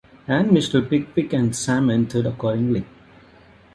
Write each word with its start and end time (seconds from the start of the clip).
And 0.27 0.49
Mr. 0.49 0.81
Pickwick 0.89 1.31
and 1.31 1.55
Sam 1.55 1.91
entered 1.91 2.25
accordingly. 2.25 2.85